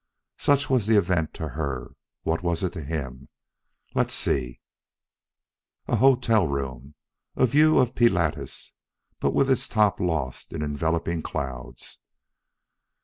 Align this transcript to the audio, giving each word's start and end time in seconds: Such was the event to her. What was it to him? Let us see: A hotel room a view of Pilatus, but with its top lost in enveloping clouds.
Such 0.39 0.67
was 0.67 0.87
the 0.87 0.97
event 0.97 1.31
to 1.35 1.49
her. 1.49 1.91
What 2.23 2.41
was 2.41 2.63
it 2.63 2.73
to 2.73 2.81
him? 2.81 3.29
Let 3.93 4.07
us 4.07 4.15
see: 4.15 4.59
A 5.87 5.97
hotel 5.97 6.47
room 6.47 6.95
a 7.35 7.45
view 7.45 7.77
of 7.77 7.93
Pilatus, 7.93 8.73
but 9.19 9.35
with 9.35 9.47
its 9.51 9.67
top 9.67 9.99
lost 9.99 10.53
in 10.53 10.63
enveloping 10.63 11.21
clouds. 11.21 11.99